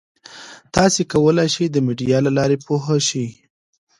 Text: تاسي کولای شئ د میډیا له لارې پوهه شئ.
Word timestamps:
تاسي 0.75 1.01
کولای 1.11 1.47
شئ 1.55 1.67
د 1.71 1.77
میډیا 1.85 2.17
له 2.25 2.31
لارې 2.37 2.57
پوهه 2.65 2.97
شئ. 3.07 3.27